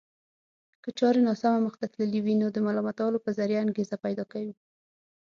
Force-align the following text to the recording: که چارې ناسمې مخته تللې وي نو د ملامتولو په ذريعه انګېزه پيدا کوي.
که 0.83 0.89
چارې 0.99 1.19
ناسمې 1.27 1.59
مخته 1.67 1.85
تللې 1.93 2.19
وي 2.25 2.35
نو 2.41 2.47
د 2.51 2.57
ملامتولو 2.65 3.17
په 3.25 3.29
ذريعه 3.37 3.63
انګېزه 3.65 3.95
پيدا 4.05 4.23
کوي. 4.31 4.53